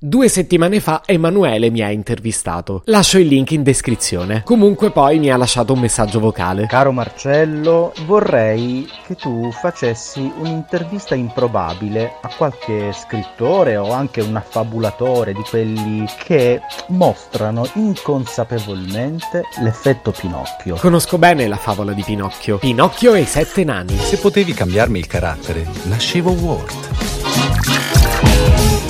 Due 0.00 0.28
settimane 0.28 0.78
fa 0.78 1.02
Emanuele 1.04 1.70
mi 1.70 1.82
ha 1.82 1.90
intervistato. 1.90 2.82
Lascio 2.84 3.18
il 3.18 3.26
link 3.26 3.50
in 3.50 3.64
descrizione. 3.64 4.44
Comunque 4.44 4.92
poi 4.92 5.18
mi 5.18 5.28
ha 5.28 5.36
lasciato 5.36 5.72
un 5.72 5.80
messaggio 5.80 6.20
vocale. 6.20 6.68
Caro 6.68 6.92
Marcello, 6.92 7.92
vorrei 8.06 8.88
che 9.04 9.16
tu 9.16 9.50
facessi 9.50 10.20
un'intervista 10.38 11.16
improbabile 11.16 12.12
a 12.22 12.30
qualche 12.36 12.92
scrittore 12.92 13.76
o 13.76 13.90
anche 13.90 14.20
un 14.20 14.36
affabulatore 14.36 15.32
di 15.32 15.42
quelli 15.42 16.06
che 16.24 16.60
mostrano 16.90 17.68
inconsapevolmente 17.74 19.42
l'effetto 19.64 20.12
Pinocchio. 20.12 20.76
Conosco 20.76 21.18
bene 21.18 21.48
la 21.48 21.56
favola 21.56 21.92
di 21.92 22.04
Pinocchio. 22.04 22.58
Pinocchio 22.58 23.14
e 23.14 23.22
i 23.22 23.26
sette 23.26 23.64
nani. 23.64 23.98
Se 23.98 24.18
potevi 24.18 24.54
cambiarmi 24.54 25.00
il 25.00 25.08
carattere, 25.08 25.66
nascevo 25.86 26.30
Ward. 26.30 27.97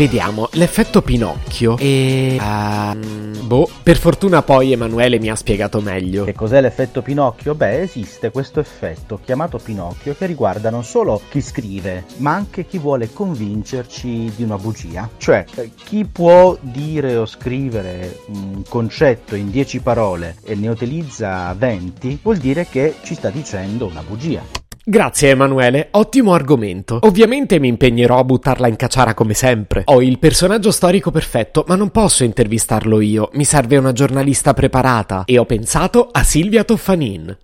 Vediamo, 0.00 0.48
l'effetto 0.52 1.02
Pinocchio 1.02 1.76
e... 1.76 2.38
Uh, 2.40 3.44
boh, 3.44 3.68
per 3.82 3.98
fortuna 3.98 4.40
poi 4.40 4.72
Emanuele 4.72 5.18
mi 5.18 5.28
ha 5.28 5.36
spiegato 5.36 5.82
meglio. 5.82 6.24
Che 6.24 6.32
cos'è 6.32 6.62
l'effetto 6.62 7.02
Pinocchio? 7.02 7.54
Beh, 7.54 7.82
esiste 7.82 8.30
questo 8.30 8.60
effetto 8.60 9.20
chiamato 9.22 9.58
Pinocchio 9.58 10.16
che 10.16 10.24
riguarda 10.24 10.70
non 10.70 10.84
solo 10.84 11.20
chi 11.28 11.42
scrive, 11.42 12.06
ma 12.16 12.32
anche 12.32 12.64
chi 12.64 12.78
vuole 12.78 13.12
convincerci 13.12 14.32
di 14.34 14.42
una 14.42 14.56
bugia. 14.56 15.06
Cioè, 15.18 15.44
eh, 15.56 15.72
chi 15.74 16.06
può 16.06 16.56
dire 16.62 17.16
o 17.16 17.26
scrivere 17.26 18.20
un 18.28 18.62
concetto 18.66 19.34
in 19.34 19.50
10 19.50 19.80
parole 19.80 20.36
e 20.42 20.54
ne 20.54 20.68
utilizza 20.68 21.52
20, 21.52 22.20
vuol 22.22 22.38
dire 22.38 22.66
che 22.66 22.94
ci 23.02 23.14
sta 23.14 23.28
dicendo 23.28 23.84
una 23.84 24.00
bugia. 24.00 24.59
Grazie 24.90 25.30
Emanuele, 25.30 25.86
ottimo 25.92 26.34
argomento. 26.34 26.98
Ovviamente 27.02 27.60
mi 27.60 27.68
impegnerò 27.68 28.18
a 28.18 28.24
buttarla 28.24 28.66
in 28.66 28.74
cacciara 28.74 29.14
come 29.14 29.34
sempre. 29.34 29.82
Ho 29.84 30.02
il 30.02 30.18
personaggio 30.18 30.72
storico 30.72 31.12
perfetto, 31.12 31.64
ma 31.68 31.76
non 31.76 31.90
posso 31.90 32.24
intervistarlo 32.24 33.00
io, 33.00 33.28
mi 33.34 33.44
serve 33.44 33.76
una 33.76 33.92
giornalista 33.92 34.52
preparata 34.52 35.22
e 35.26 35.38
ho 35.38 35.44
pensato 35.44 36.08
a 36.10 36.24
Silvia 36.24 36.64
Toffanin. 36.64 37.38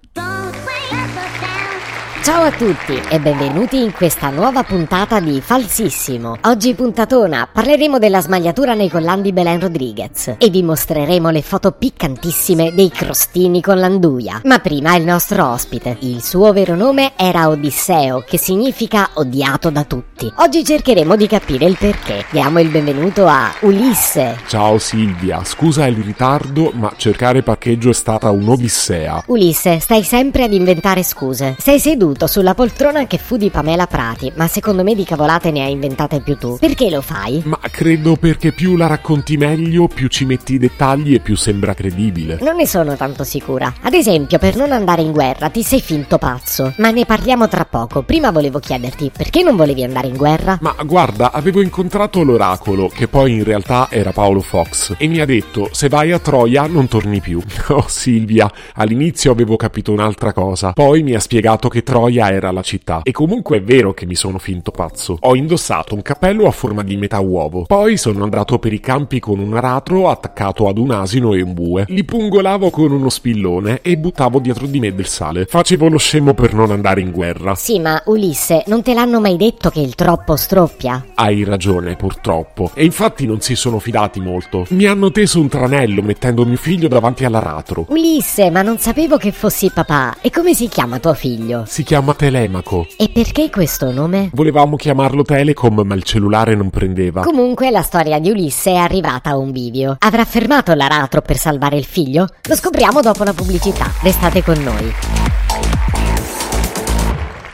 Ciao 2.27 2.43
a 2.43 2.51
tutti 2.51 3.01
e 3.09 3.21
benvenuti 3.21 3.81
in 3.81 3.93
questa 3.93 4.31
nuova 4.31 4.65
puntata 4.65 5.21
di 5.21 5.41
Falsissimo. 5.41 6.39
Oggi 6.47 6.75
puntatona 6.75 7.49
parleremo 7.53 8.01
della 8.01 8.21
smagliatura 8.21 8.75
nei 8.75 8.91
collan 8.91 9.23
di 9.23 9.33
Belen 9.33 9.61
Rodriguez 9.61 10.35
e 10.37 10.51
vi 10.51 10.65
mostreremo 10.65 11.31
le 11.31 11.43
foto 11.43 11.71
piccantissime 11.71 12.75
dei 12.75 12.91
crostini 12.91 13.63
con 13.63 13.79
l'anduia. 13.79 14.41
Ma 14.43 14.59
prima 14.59 14.97
il 14.97 15.05
nostro 15.05 15.47
ospite. 15.47 15.99
Il 16.01 16.21
suo 16.21 16.53
vero 16.53 16.75
nome 16.75 17.13
era 17.15 17.49
Odisseo, 17.49 18.25
che 18.27 18.39
significa 18.39 19.11
odiato 19.15 19.71
da 19.71 19.85
tutti. 19.85 20.29
Oggi 20.39 20.65
cercheremo 20.65 21.15
di 21.15 21.29
capire 21.29 21.67
il 21.67 21.77
perché. 21.79 22.27
Diamo 22.33 22.59
il 22.59 22.71
benvenuto 22.71 23.29
a 23.29 23.55
Ulisse. 23.61 24.41
Ciao 24.49 24.79
Silvia, 24.79 25.45
scusa 25.45 25.87
il 25.87 26.03
ritardo, 26.03 26.73
ma 26.75 26.93
cercare 26.97 27.45
parcheggio 27.45 27.91
è 27.91 27.95
stata 27.95 28.33
un'odissea. 28.33 29.23
Ulisse, 29.29 29.79
stai 29.79 30.03
sempre 30.03 30.43
ad 30.43 30.53
inventare 30.53 31.05
scuse. 31.05 31.55
Sei 31.61 31.79
seduto 31.79 32.15
sulla 32.25 32.55
poltrona 32.55 33.07
che 33.07 33.19
fu 33.19 33.37
di 33.37 33.51
Pamela 33.51 33.87
Prati, 33.87 34.33
ma 34.37 34.49
secondo 34.49 34.83
me 34.83 34.95
di 34.95 35.05
cavolate 35.05 35.51
ne 35.51 35.63
hai 35.65 35.73
inventate 35.73 36.21
più 36.23 36.39
tu. 36.39 36.57
Perché 36.59 36.89
lo 36.89 37.03
fai? 37.03 37.43
Ma 37.45 37.59
credo 37.71 38.17
perché 38.17 38.53
più 38.53 38.75
la 38.77 38.87
racconti 38.87 39.37
meglio, 39.37 39.87
più 39.87 40.09
ci 40.09 40.25
metti 40.25 40.55
i 40.55 40.59
dettagli 40.59 41.13
e 41.13 41.21
più 41.21 41.37
sembra 41.37 41.75
credibile. 41.75 42.39
Non 42.41 42.57
ne 42.57 42.67
sono 42.67 42.97
tanto 42.97 43.23
sicura. 43.23 43.75
Ad 43.83 43.93
esempio, 43.93 44.39
per 44.39 44.57
non 44.57 44.73
andare 44.73 45.03
in 45.03 45.13
guerra 45.13 45.51
ti 45.51 45.63
sei 45.63 45.83
finto 45.83 46.17
pazzo. 46.17 46.73
Ma 46.79 46.91
ne 46.91 47.05
parliamo 47.05 47.49
tra 47.49 47.67
poco. 47.67 48.03
Prima 48.03 48.31
volevo 48.31 48.59
chiederti 48.59 49.11
perché 49.15 49.43
non 49.43 49.57
volevi 49.57 49.85
andare 49.85 50.07
in 50.07 50.17
guerra? 50.17 50.57
Ma 50.63 50.75
guarda, 50.85 51.33
avevo 51.33 51.61
incontrato 51.61 52.23
l'oracolo, 52.23 52.89
che 52.89 53.09
poi 53.09 53.33
in 53.33 53.45
realtà 53.45 53.89
era 53.91 54.13
Paolo 54.13 54.41
Fox, 54.41 54.95
e 54.97 55.07
mi 55.07 55.21
ha 55.21 55.27
detto: 55.27 55.69
se 55.73 55.91
vai 55.91 56.13
a 56.13 56.19
Troia 56.19 56.67
non 56.67 56.89
torni 56.89 57.21
più. 57.21 57.43
Oh 57.69 57.89
Silvia, 57.89 58.51
all'inizio 58.77 59.33
avevo 59.33 59.57
capito 59.57 59.93
un'altra 59.93 60.33
cosa, 60.33 60.73
poi 60.73 61.03
mi 61.03 61.15
ha 61.15 61.21
spiegato 61.21 61.69
che 61.69 61.83
Troia 61.83 61.96
era 62.07 62.51
la 62.51 62.63
città. 62.63 63.01
E 63.03 63.13
comunque 63.13 63.59
è 63.59 63.63
vero 63.63 63.95
che 63.95 64.07
mi 64.07 64.15
sono 64.15 64.39
finto 64.39 64.71
pazzo. 64.71 65.17
Ho 65.21 65.35
indossato 65.35 65.95
un 65.95 66.03
cappello 66.03 66.47
a 66.47 66.51
forma 66.51 66.83
di 66.83 66.97
metà 66.97 67.19
uovo. 67.21 67.65
Poi 67.65 67.97
sono 67.97 68.25
andato 68.25 68.59
per 68.59 68.73
i 68.73 68.81
campi 68.81 69.19
con 69.21 69.39
un 69.39 69.55
aratro 69.55 70.09
attaccato 70.09 70.69
ad 70.69 70.79
un 70.79 70.91
asino 70.91 71.35
e 71.35 71.43
un 71.43 71.55
bue. 71.55 71.85
Li 71.89 72.05
pungolavo 72.05 72.71
con 72.71 72.93
uno 72.93 73.09
spillone 73.09 73.81
e 73.83 73.97
buttavo 73.97 74.39
dietro 74.39 74.67
di 74.67 74.79
me 74.79 74.95
del 74.95 75.07
sale. 75.07 75.47
Facevo 75.47 75.89
lo 75.89 75.99
scemo 75.99 76.35
per 76.35 76.55
non 76.55 76.71
andare 76.71 77.01
in 77.01 77.11
guerra. 77.11 77.55
Sì, 77.55 77.79
ma 77.79 78.03
Ulisse, 78.07 78.65
non 78.67 78.83
te 78.83 78.95
l'hanno 78.95 79.21
mai 79.21 79.37
detto 79.37 79.71
che 79.71 79.81
il 79.81 79.95
troppo 79.95 80.37
stroppia? 80.37 81.07
Hai 81.15 81.45
ragione, 81.45 81.97
purtroppo. 81.97 82.71
E 82.75 82.85
infatti 82.85 83.27
non 83.27 83.41
si 83.41 83.55
sono 83.55 83.79
fidati 83.79 84.21
molto. 84.21 84.67
Mi 84.71 84.85
hanno 84.85 85.11
teso 85.11 85.41
un 85.41 85.49
tranello 85.49 86.03
mettendo 86.03 86.45
mio 86.45 86.57
figlio 86.57 86.89
davanti 86.89 87.25
all'aratro. 87.25 87.87
Ulisse, 87.89 88.51
ma 88.51 88.63
non 88.63 88.79
sapevo 88.79 89.17
che 89.17 89.33
fossi 89.33 89.71
papà. 89.71 90.17
E 90.21 90.31
come 90.31 90.55
si 90.55 90.69
chiama 90.69 90.99
tuo 90.99 91.15
figlio? 91.15 91.65
Si 91.67 91.83
chiama 91.87 92.15
Telemaco. 92.15 92.85
E 92.97 93.09
perché 93.09 93.49
questo 93.49 93.93
nome? 93.93 94.31
Volevamo 94.33 94.75
chiamarlo 94.75 95.23
Telecom, 95.23 95.83
ma 95.83 95.95
il 95.95 96.03
cellulare 96.03 96.57
non 96.57 96.69
prendeva. 96.69 97.23
Comunque 97.23 97.71
la 97.71 97.83
storia 97.83 98.19
di 98.19 98.29
Ulisse 98.29 98.73
è 98.73 98.77
arrivata 98.77 99.31
a 99.31 99.37
un 99.37 99.53
bivio. 99.53 99.95
Avrà 100.01 100.25
fermato 100.25 100.75
l'aratro 100.75 101.23
per 101.23 101.37
salvare 101.37 101.77
il 101.77 101.85
figlio? 101.85 102.27
Lo 102.49 102.57
scopriamo 102.57 103.01
dopo 103.01 103.23
la 103.23 103.33
pubblicità. 103.33 103.89
Restate 104.03 104.43
con 104.43 104.61
noi. 104.65 104.93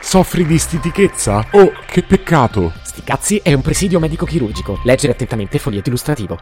Soffri 0.01 0.47
di 0.47 0.57
stitichezza? 0.57 1.49
Oh, 1.53 1.71
che 1.87 2.03
peccato! 2.03 2.73
Sti 2.83 3.03
cazzi 3.05 3.41
è 3.43 3.53
un 3.53 3.61
presidio 3.61 3.99
medico-chirurgico. 3.99 4.81
Leggere 4.85 5.13
attentamente 5.13 5.57
il 5.57 5.63
foglietto 5.63 5.91
illustrativo. 5.91 6.39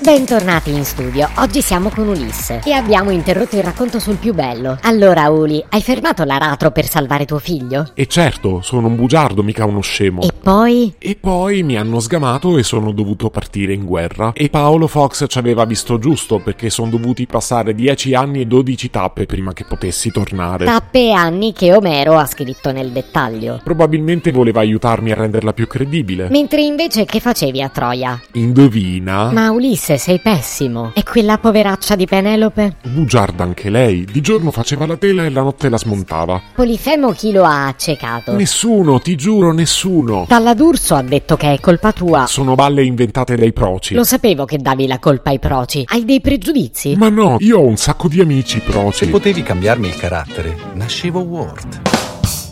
Bentornati 0.00 0.70
in 0.70 0.84
studio, 0.84 1.28
oggi 1.38 1.60
siamo 1.60 1.90
con 1.90 2.06
Ulisse 2.06 2.60
e 2.64 2.72
abbiamo 2.72 3.10
interrotto 3.10 3.56
il 3.56 3.64
racconto 3.64 3.98
sul 3.98 4.16
più 4.16 4.32
bello. 4.32 4.78
Allora 4.82 5.28
Uli, 5.28 5.62
hai 5.70 5.82
fermato 5.82 6.22
l'aratro 6.22 6.70
per 6.70 6.88
salvare 6.88 7.24
tuo 7.26 7.40
figlio? 7.40 7.90
E 7.94 8.06
certo, 8.06 8.62
sono 8.62 8.86
un 8.86 8.94
bugiardo, 8.94 9.42
mica 9.42 9.66
uno 9.66 9.80
scemo. 9.80 10.22
E 10.22 10.30
poi? 10.32 10.94
E 10.98 11.16
poi 11.20 11.64
mi 11.64 11.76
hanno 11.76 11.98
sgamato 11.98 12.56
e 12.56 12.62
sono 12.62 12.92
dovuto 12.92 13.28
partire 13.28 13.74
in 13.74 13.84
guerra. 13.84 14.30
E 14.34 14.48
Paolo 14.48 14.86
Fox 14.86 15.24
ci 15.26 15.36
aveva 15.36 15.64
visto 15.64 15.98
giusto 15.98 16.38
perché 16.38 16.70
sono 16.70 16.90
dovuti 16.90 17.26
passare 17.26 17.74
10 17.74 18.14
anni 18.14 18.42
e 18.42 18.46
12 18.46 18.90
tappe 18.90 19.26
prima 19.26 19.52
che 19.52 19.64
potessi 19.64 20.12
tornare. 20.12 20.64
Tappe 20.64 21.08
e 21.08 21.10
anni 21.10 21.52
che 21.52 21.74
Omero 21.74 22.16
ha 22.16 22.24
scritto 22.24 22.70
nel 22.70 22.92
dettaglio. 22.92 23.60
Probabilmente 23.64 24.30
voleva 24.30 24.60
aiutarmi 24.60 25.10
a 25.10 25.16
renderla 25.16 25.52
più 25.52 25.66
credibile. 25.66 26.28
Mentre 26.30 26.62
invece 26.62 27.04
che 27.04 27.18
facevi 27.18 27.60
a 27.60 27.68
Troia? 27.68 28.18
Indovina? 28.32 29.32
Ma 29.32 29.47
Ulisse 29.50 29.98
sei 29.98 30.18
pessimo. 30.20 30.92
E 30.94 31.02
quella 31.02 31.38
poveraccia 31.38 31.96
di 31.96 32.06
Penelope? 32.06 32.76
Bugiarda 32.82 33.42
anche 33.44 33.70
lei. 33.70 34.04
Di 34.04 34.20
giorno 34.20 34.50
faceva 34.50 34.86
la 34.86 34.96
tela 34.96 35.24
e 35.24 35.30
la 35.30 35.42
notte 35.42 35.68
la 35.68 35.78
smontava. 35.78 36.40
Polifemo 36.54 37.12
chi 37.12 37.32
lo 37.32 37.44
ha 37.44 37.66
accecato? 37.66 38.32
Nessuno, 38.32 39.00
ti 39.00 39.16
giuro, 39.16 39.52
nessuno. 39.52 40.24
Dalla 40.28 40.54
D'Urso 40.54 40.94
ha 40.94 41.02
detto 41.02 41.36
che 41.36 41.52
è 41.52 41.60
colpa 41.60 41.92
tua. 41.92 42.26
Sono 42.26 42.54
balle 42.54 42.84
inventate 42.84 43.36
dai 43.36 43.52
proci. 43.52 43.94
Lo 43.94 44.04
sapevo 44.04 44.44
che 44.44 44.58
davi 44.58 44.86
la 44.86 44.98
colpa 44.98 45.30
ai 45.30 45.38
proci. 45.38 45.84
Hai 45.86 46.04
dei 46.04 46.20
pregiudizi? 46.20 46.94
Ma 46.96 47.08
no, 47.08 47.36
io 47.40 47.58
ho 47.58 47.66
un 47.66 47.76
sacco 47.76 48.08
di 48.08 48.20
amici 48.20 48.60
proci. 48.60 49.04
Se 49.04 49.10
potevi 49.10 49.42
cambiarmi 49.42 49.88
il 49.88 49.96
carattere, 49.96 50.56
nascevo 50.74 51.20
Ward. 51.20 51.80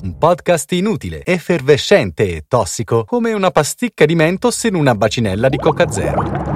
Un 0.02 0.18
podcast 0.18 0.70
inutile, 0.72 1.24
effervescente 1.24 2.36
e 2.36 2.44
tossico, 2.46 3.04
come 3.04 3.32
una 3.32 3.50
pasticca 3.50 4.04
di 4.04 4.14
mentos 4.14 4.62
in 4.64 4.76
una 4.76 4.94
bacinella 4.94 5.48
di 5.48 5.56
Coca 5.56 5.90
Zero. 5.90 6.55